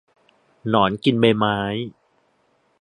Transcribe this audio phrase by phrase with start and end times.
[0.69, 1.57] หนอนกินใบไม้